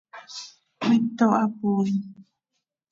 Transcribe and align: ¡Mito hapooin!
¡Mito 0.87 1.25
hapooin! 1.37 1.99